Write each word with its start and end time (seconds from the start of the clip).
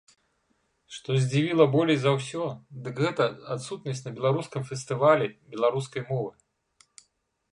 Што 0.93 1.17
здзівіла 1.23 1.65
болей 1.75 1.97
за 2.05 2.13
ўсё, 2.15 2.47
дык 2.87 2.95
гэта 3.05 3.23
адсутнасць 3.55 4.03
на 4.05 4.11
беларускім 4.17 4.61
фестывалі 4.69 5.27
беларускай 5.57 6.01
мовы. 6.11 6.31